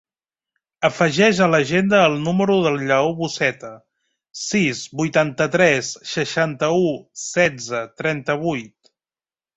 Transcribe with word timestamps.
Afegeix 0.87 1.41
a 1.45 1.47
l'agenda 1.55 1.99
el 2.05 2.15
número 2.27 2.55
del 2.67 2.79
Lleó 2.91 3.11
Buceta: 3.19 3.71
sis, 4.45 4.81
vuitanta-tres, 5.03 5.93
seixanta-u, 6.15 6.89
setze, 7.29 7.87
trenta-vuit. 8.03 8.95